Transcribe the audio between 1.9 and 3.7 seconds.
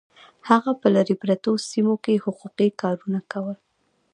کې حقوقي کارونه کول